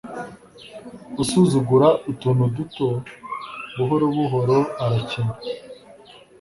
usuzugura 1.23 1.87
utuntu 2.11 2.43
duto 2.55 2.87
buhoro 3.75 4.05
buhoro 4.15 4.57
arakena 4.83 5.33